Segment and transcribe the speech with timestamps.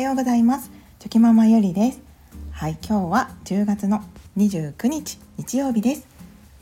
[0.00, 0.70] はようございます。
[0.98, 2.00] チョキママゆりです。
[2.52, 4.02] はい今日は10月の
[4.38, 6.06] 29日日曜日です。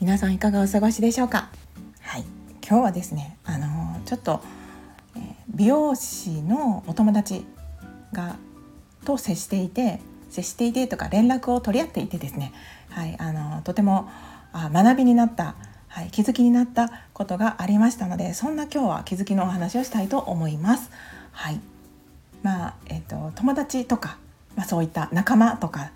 [0.01, 1.49] 皆さんいかがお過ごしでしょうか？
[2.01, 2.25] はい
[2.61, 4.41] 今日はですねあのー、ちょっと、
[5.15, 5.23] えー、
[5.55, 7.45] 美容師のお友達
[8.11, 8.35] が
[9.05, 12.51] と接していて接していてとか連絡を取り合っていてですね。
[12.89, 14.09] はいあのー、とても
[14.51, 15.55] あ学びになった
[15.87, 20.91] はい、気づきになったことがありましたのでそんな今日は気づきのお話をしたいと思います。
[21.31, 21.61] はい。
[22.43, 24.17] まあえーと、友達とか、
[24.55, 25.91] まあ、そういった仲間とか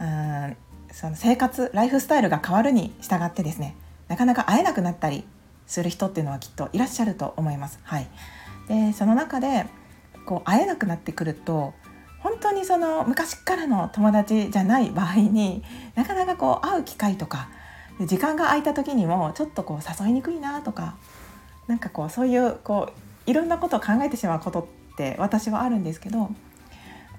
[0.00, 0.56] うん
[0.92, 3.74] その生活ライフスタイルが変わるに従ってですね
[4.08, 5.24] なかなか会えなくなったり
[5.66, 7.80] する人っていうのはきっといらっしゃると思います。
[7.82, 8.08] はい、
[8.68, 9.66] でその中で
[10.26, 11.74] こう会えなくなってくると
[12.20, 15.62] 本当にその昔からの友達じゃない場合に
[15.94, 17.48] なかなかこう会う機会とか
[18.00, 20.96] 時間が空いた時にもちょっとこう誘いにくいなとか
[21.66, 22.90] なんかこうそういうこ
[23.26, 26.30] ういろんなことを考えてしまうことって私はあるんですけど、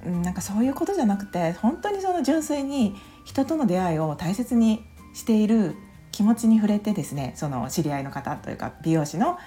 [0.05, 5.75] うん、なんかそういうことじゃなくて本当にその純粋に人との出会いを大切にしている
[6.11, 9.37] 気持ちに触れてですねその知り合いの方というか美容師の、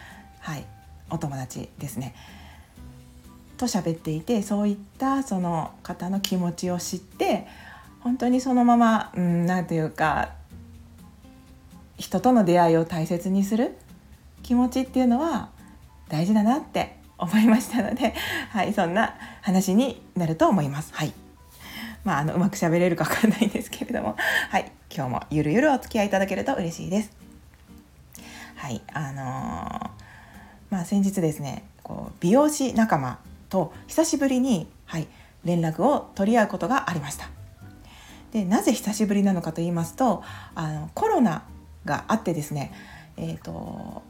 [0.41, 0.67] はい、
[1.11, 2.15] お友達ですね。
[3.57, 7.47] と喋っていてそういったその方の気持ちを知って
[8.01, 10.31] 本当にそのままうん何ていうか
[11.97, 13.77] 人との出会いを大切にする
[14.45, 15.51] 気持ちっていうのは
[16.09, 18.15] 大事だなって思いましたので、
[18.51, 20.95] はい、そんな話になると思います。
[20.95, 21.13] はい。
[22.05, 24.17] まあ、あのうまく喋れるかわかんないんですけれども、
[24.51, 27.11] はい、今日もゆるゆるお付き合いいただけると嬉しいです。
[28.55, 29.91] はい、あのー、
[30.71, 33.19] まあ先日ですね、こう美容師仲間
[33.51, 35.09] と久しぶりに、はい、
[35.45, 37.29] 連絡を取り合うことがありました。
[38.33, 40.23] で、なぜ久しぶりなのかと言いますと、
[40.55, 41.43] あのコロナ
[41.85, 42.73] があってですね、
[43.17, 44.03] えーと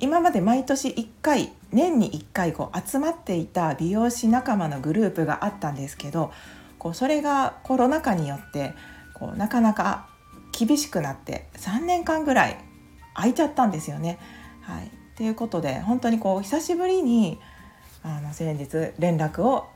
[0.00, 6.32] 今まで毎年1回年に1回こう集まっていた美容師仲間のグループがあったんですけど
[6.78, 8.74] こうそれがコロナ禍によって
[9.14, 10.08] こうなかなか
[10.52, 12.58] 厳しくなって3年間ぐらい
[13.14, 14.18] 空いちゃったんですよね。
[14.62, 17.38] はい、ということで本当にこう久しぶりに
[18.02, 19.66] あの先日連絡を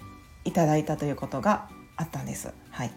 [0.44, 2.52] いただいたということがあったんです。
[2.70, 2.90] はい、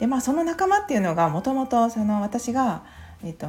[0.00, 2.84] でまあその仲間っていうのがもともと私が、
[3.24, 3.46] えっと、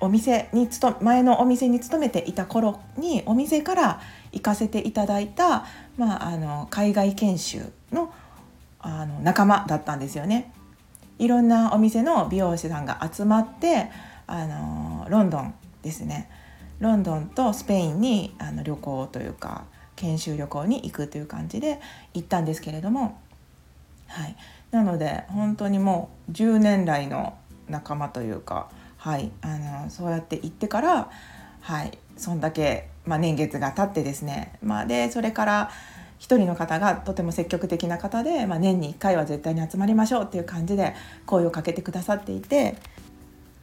[0.00, 4.00] お店に勤前のお店に勤めていた頃にお店から
[4.32, 5.66] 行かせていただいた、
[5.96, 8.12] まあ、あの海外研修の
[8.80, 10.52] あの仲間だったんですよね。
[11.18, 13.90] いろんなお店の美容師さんが集まって
[14.28, 16.30] あのロンドンですね
[16.78, 19.64] ロンドンとスペインにあの旅行というか
[19.96, 21.80] 研修旅行に行くという感じで
[22.14, 23.20] 行ったんですけれども、
[24.06, 24.36] はい、
[24.70, 27.36] なので本当にもう10年来の
[27.68, 31.10] 仲間というかはいあのそうやって行ってから
[31.60, 35.70] はいそんだけ、まあ、年月が経ってですね、まあ、でそれから
[36.18, 40.94] 1人の方がとても積極的な方で、まあ、年に1回は絶対に集まりましょうっていう感じで
[41.26, 42.76] 声をかけてくださっていて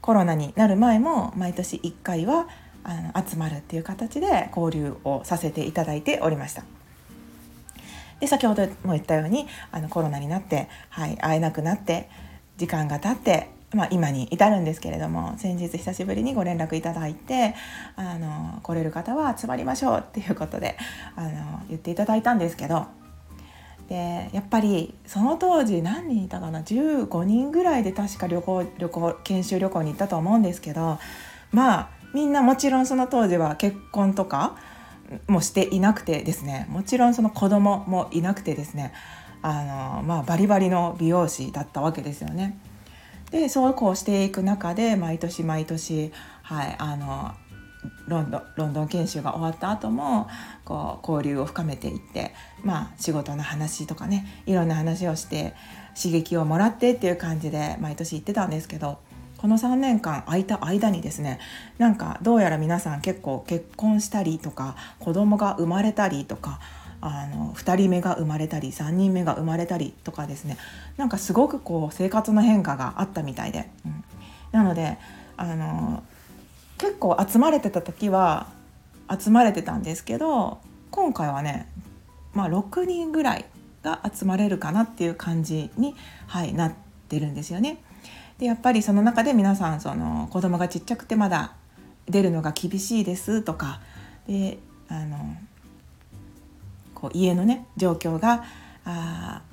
[0.02, 2.48] コロナになる前も毎年1回は
[2.84, 6.64] あの集まるっていう形で交流をさせていただいておりました。
[8.20, 12.10] で先ほども言ったようにあのコロナになって、はい、会えなくなって
[12.58, 17.56] 時間が経ってまあ、今に至るんですけれども先日久しぶりにご連絡いただいて
[17.98, 20.78] あの来れる方は集まりましょうっていうことで
[21.18, 22.88] あの言っていただいたんですけど
[23.90, 30.98] でやっぱりその当時何人いたかな15人ぐらいで確か旅行旅行研修旅行に行ったと思うんですけど
[31.52, 34.58] まあみんなもちろんその当時は結婚とか
[35.28, 38.94] もしていなくてですねもちろんその子供もいなくてですね
[39.42, 42.58] あの、まあ、バリバリの美容師だったわけですよね。
[43.36, 47.34] でそうこうしていく中で毎年毎年、はい、あの
[48.08, 50.30] ロンドンロンドン研修が終わった後も
[50.64, 55.54] こう交流を深めていって、まあ、仕事の話とかねいろんな話をして
[56.02, 59.00] 刺激をもらってっていう感じで毎年行ってたんですけど
[59.38, 61.40] この3年間空いた間にですね
[61.78, 66.62] なんかどうやら皆さん結構結婚したりとか子供が生まれたりとか
[67.02, 70.58] あの2人目が生まれたり3人目が生まれたりとかですね。
[70.98, 74.04] なんかすごくこう生活の変化があったみたいで、うん、
[74.52, 74.98] なので
[75.38, 76.04] あの
[76.78, 78.48] 結構集まれてた時は
[79.10, 80.60] 集まれてたんですけど
[80.92, 81.70] 今回はね、
[82.34, 83.46] まあ、6人ぐらい
[83.84, 85.96] が集まれるかなっていう感じに、
[86.28, 86.74] はい、なっ
[87.08, 87.78] てるんですよね。
[88.40, 91.54] でやっぱりその中で皆さんその子供がちっちゃくてまだ
[92.08, 93.80] 出るのが厳しいですとか
[94.28, 94.58] で
[94.90, 95.38] あの
[97.06, 98.44] こう家のね状況が
[98.84, 99.44] あ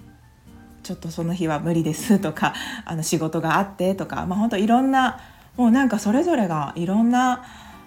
[0.83, 2.55] ちょっとその日は無理ですとか
[2.87, 5.21] あの仕事があってとか、まあ、本当いろんな
[5.57, 7.45] もうなんかそれぞれがいろんな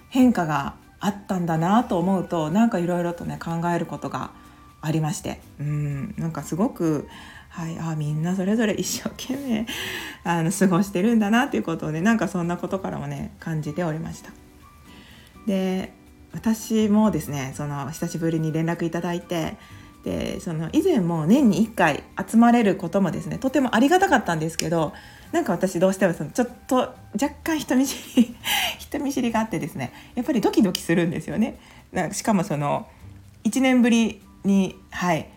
[0.08, 4.30] 変化があったんだなと思うとなんかいろいろとね考えることが
[4.80, 7.08] ありましてうんなんかすごく、
[7.48, 9.66] はい、あみんなそれぞれ一生懸命
[10.22, 14.30] あの過ごしてるんだなっていうことをねなんかそんなことからもね感じておりました。
[15.46, 15.92] で
[16.36, 19.56] 私もですねその久しぶりに連絡いただいて
[20.04, 24.92] でその以前も年に1回集まれることもですねとてもありがたかったんですけど
[25.32, 26.76] なんか私どうしてもそのちょっと
[27.20, 28.36] 若干人見知り
[28.78, 31.58] 人見知りがあってですねやっぱりドキドキするんですよね。
[31.92, 32.86] なんかしかもその
[33.44, 35.28] 1年ぶりにはい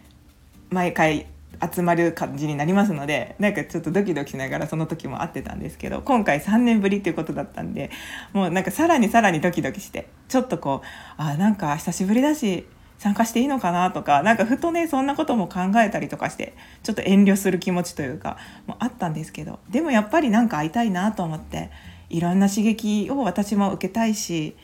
[0.69, 1.25] 毎回
[1.73, 7.91] 集まる感じになりますのでなんかちょっとドキドキしながらその時も会ってたんですけど今回3年ぶりっていうことだったんで
[8.33, 10.87] もうなんかさらにさらにドキドキしてちょっとこう
[11.21, 12.65] あなんか久しぶりだし
[12.97, 16.53] 参加していいのかなとかなんかふとねそんなことも考えたりとかして
[16.83, 21.71] ちょっと遠慮する気持ちというかもあったんですけどでもやっぱりなんか会いたいなと思って
[22.09, 24.55] いろんな刺激を私も受けたいし、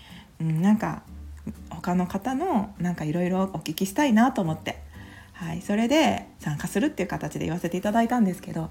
[0.42, 1.04] うん、なんか
[1.70, 4.82] 他の方のなんかいろいろお聞きしたいなと思って
[5.36, 8.70] はい、それで参加するっていう形で言わせていただいたんですけど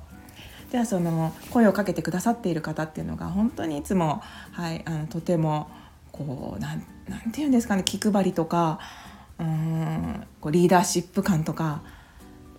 [0.70, 4.22] じゃあその声をかけてくださっている方っていうのが本当にいつも、
[4.52, 5.70] はい、あのとても
[6.10, 6.86] こうなんて
[7.36, 8.80] 言うんですかね気配りとか
[9.38, 11.82] うんこうリーダーシップ感とか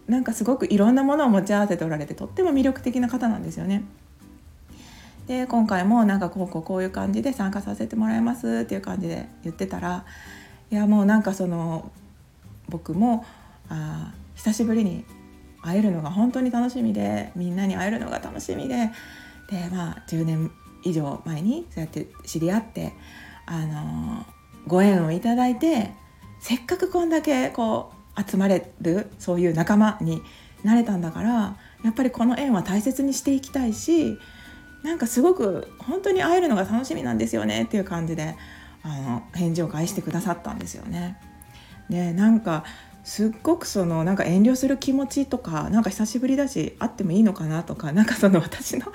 [0.07, 3.83] なんかすごくいろんなものを持ち合わせておられてとっても魅力的な方なんですよね。
[5.25, 10.05] で今回もなんかこうこうこういう感じで参加させてもらいますっていう感じで言ってたら
[10.69, 11.91] いやもうなんかその
[12.69, 13.25] 僕も
[13.69, 15.05] あ久しぶりに
[15.61, 18.91] 会えるのが本当に楽しみでみんなに会えるのが楽しみで
[19.49, 20.51] でまあ10年
[20.83, 22.93] 以上前にそうやって知り合って
[23.45, 24.25] あの
[24.67, 25.91] ご縁をいただいて
[26.39, 30.21] せっかくこんだけこう集まれるそういう仲間に
[30.63, 34.17] なれたんだからやっぱりこの縁は大切にしていきたいし
[34.83, 38.35] なんかすごく本当に会えるのが楽しみなんですよねっていう感じで
[38.83, 41.17] あの返事を返してくださったんですよね。
[41.89, 42.63] でなんか
[43.05, 48.91] すっごくそのなんか遠慮する気持ちとかなんか久しぶりだし会ってもいいのかなとか なんかその私の考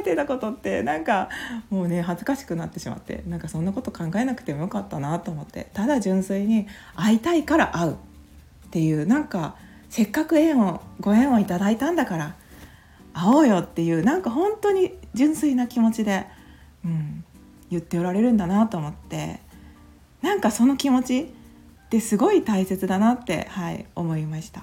[0.00, 1.28] えてたことってなんか
[1.68, 6.66] もうね恥ずかしくなってしまってなんかそんなこと考えなくてもよかったなと思ってただ純粋に
[6.96, 7.96] 会いたいから会うっ
[8.70, 9.56] ていうなんか
[9.90, 12.34] せっかく縁をご縁をいただいたんだから
[13.12, 16.26] 会おうよっていうなんか本当に純粋な気持ちで、
[16.82, 17.24] うん、
[17.70, 19.40] 言っておられるんだなと思って
[20.22, 21.37] なんかその気持ち
[21.88, 24.62] ってすごい大切だなって、はい、思いました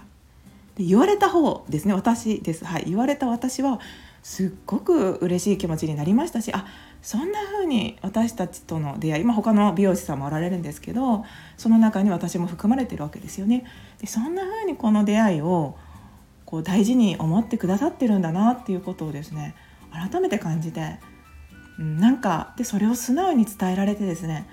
[0.75, 3.79] で言われた方ですね私です、はい、言われた私は
[4.21, 6.67] すっごく嬉しい気持ちになりましたしあ
[7.01, 11.25] そんな風に私たちとの出会い、まあ、他の美容師さんもおられるんですけど
[11.57, 13.65] その中に私も含まれてるわけですよね。
[13.99, 15.77] でそんな風にこの出会いを
[16.45, 19.55] こう大事に思ってくださってるんだなっていうことをですね
[19.91, 20.97] 改めて感じて、
[21.79, 24.47] うん、なんかでそれを素直に伝えられてですね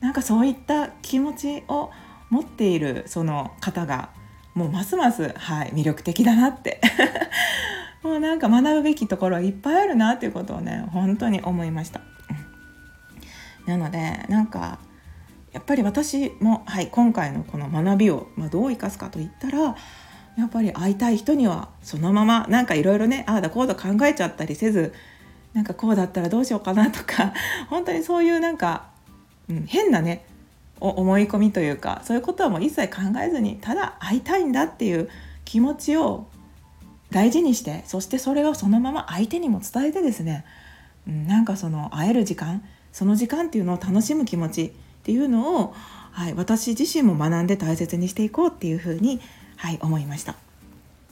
[0.00, 1.90] なんかそういった気持ちを
[2.30, 4.10] 持っているその方が
[4.54, 6.80] もうますます、はい、魅力的だなって
[8.02, 12.00] もうなんか学ぶべきところいっぱいあるなっていうことをね本当に思いました。
[13.66, 14.78] なのでなんか
[15.52, 19.76] やっぱり私も、はい、今回のこの学びを、まあ、どう生かすかといったら
[20.36, 24.92] やっぱり会いたい人にはそのままなんかいろいろねああだこうだ考えちゃったりせず
[25.54, 27.32] なんかこうだったらどうしようかなとか
[27.70, 28.90] 本当にそういうなんか、
[29.48, 30.26] うん、変なね
[30.80, 35.08] 思い込みというかそういうことはもう一切考えずにただ会いたいんだっていう
[35.44, 36.26] 気持ちを
[37.10, 40.44] 大事にしてそしてそれをそのまま相手にも伝えてですね、
[41.08, 44.70] うん、なんかその会える時間その時間っていうのを楽しむ気持ちっ
[45.04, 45.74] ていうのを、
[46.12, 49.20] はい、私自身も学んで大切にしていこうっていうふうに、
[49.56, 50.34] はい、思いました。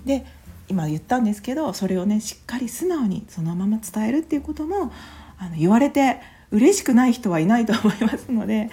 [0.05, 0.27] で
[0.69, 4.93] 今言ったんですけどそれをねしっかり素直にそのまま伝えるっていうことも
[5.39, 6.21] あの言われて
[6.55, 8.71] 嬉しくない人はいないと思いますので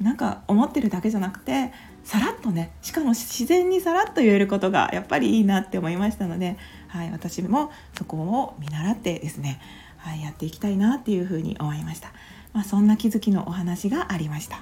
[0.00, 1.72] なんか思ってるだけじゃなくて
[2.04, 6.58] さらっとねしかも自然にさらっと言えることがやっぱりいいなって思いましたので、
[6.88, 9.60] はい、私もそこを見習ってですね、
[9.96, 12.12] はい、やっていきたいなっていうふうに思いました、
[12.52, 14.56] まあ、そんな気づきのお話がありました、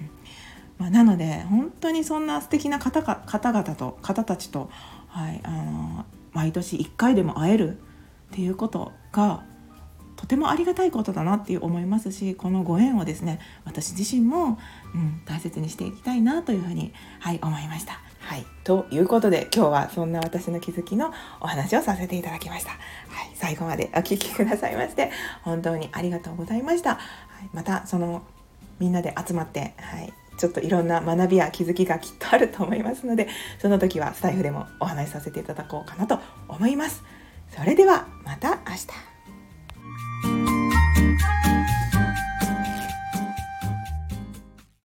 [0.00, 0.10] うん。
[0.78, 4.68] まあ、なので本当にそんな素敵な方か方々と方たちと、
[5.08, 9.44] はい、あの毎年1回でも会えるっていうことが
[10.20, 14.58] とてもありがたいことだなっていう思いますしこのご縁をですね私自身も、
[14.94, 18.00] うん、大切にしていきたいなというふうに、はい、思いました。
[18.20, 21.10] はい、ということで今日はそんな私の気づきの
[21.40, 22.72] お話をさせていただきました。
[22.72, 22.80] はい、
[23.34, 25.10] 最後までお聴きくださいまして
[25.42, 26.96] 本当にありがとうございました。
[26.96, 26.98] は
[27.42, 28.22] い、またその
[28.78, 33.26] みんなで集まって、はい、ちょっといろんな学びや気づきがきっとあると思いますので
[33.58, 37.02] その時はスタイフでもお話しさせていただこうかなと思います。
[37.56, 39.09] それではまた明日。